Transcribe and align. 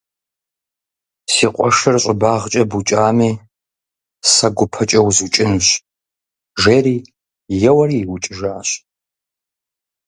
Си 1.31 1.47
къуэшыр 1.55 1.95
щӀыбагъкӀэ 2.03 2.63
букӀами 2.69 3.31
сэ 4.33 4.47
гупэкӀэ 4.55 4.99
узукӀынущ, 5.07 5.67
жери, 6.61 6.97
еуэри 7.69 7.97
иукӀыжащ. 8.01 8.69